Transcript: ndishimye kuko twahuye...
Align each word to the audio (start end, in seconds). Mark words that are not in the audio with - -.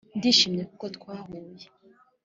ndishimye 0.17 0.63
kuko 0.69 0.85
twahuye... 0.95 1.65